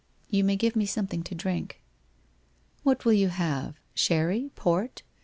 You 0.31 0.43
may 0.43 0.55
give 0.55 0.75
me 0.75 0.87
something 0.87 1.21
to 1.21 1.35
drink.' 1.35 1.79
1 2.81 2.89
What 2.89 3.05
will 3.05 3.13
you 3.13 3.29
have? 3.29 3.75
Sherry? 3.93 4.49
Port? 4.55 5.03